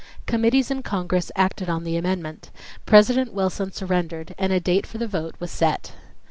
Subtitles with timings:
[0.25, 2.49] Committees in Congress acted on the amendment.
[2.87, 5.91] President Wilson surrendered and a date for the vote was set.